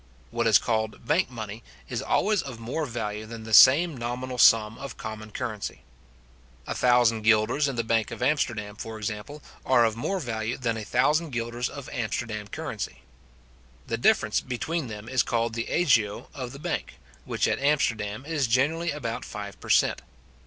What 0.31 0.47
is 0.47 0.57
called 0.57 1.05
bank 1.05 1.29
money, 1.29 1.61
is 1.87 2.01
always 2.01 2.41
of 2.41 2.59
more 2.59 2.87
value 2.87 3.27
than 3.27 3.43
the 3.43 3.53
same 3.53 3.95
nominal 3.95 4.39
sum 4.39 4.79
of 4.79 4.97
common 4.97 5.29
currency. 5.29 5.81
A 6.65 6.73
thousand 6.73 7.21
guilders 7.21 7.67
in 7.67 7.75
the 7.75 7.83
bank 7.83 8.09
of 8.09 8.23
Amsterdam, 8.23 8.75
for 8.75 8.97
example, 8.97 9.43
are 9.63 9.85
of 9.85 9.95
more 9.95 10.19
value 10.19 10.57
than 10.57 10.75
a 10.75 10.83
thousand 10.83 11.29
guilders 11.29 11.69
of 11.69 11.87
Amsterdam 11.93 12.47
currency. 12.47 13.03
The 13.85 13.97
difference 13.99 14.41
between 14.41 14.87
them 14.87 15.07
is 15.07 15.21
called 15.21 15.53
the 15.53 15.69
agio 15.69 16.29
of 16.33 16.51
the 16.51 16.57
bank, 16.57 16.95
which 17.25 17.47
at 17.47 17.59
Amsterdam 17.59 18.25
is 18.25 18.47
generally 18.47 18.89
about 18.89 19.23
five 19.23 19.59
per 19.59 19.69
cent. 19.69 20.01